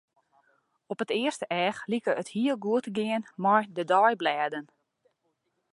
Op 0.91 1.01
it 1.03 1.13
earste 1.21 1.47
each 1.63 1.79
liket 1.91 2.19
it 2.21 2.33
hiel 2.35 2.57
goed 2.65 2.83
te 2.85 2.91
gean 2.97 3.21
mei 3.43 3.63
de 3.75 3.83
deiblêden. 3.91 4.65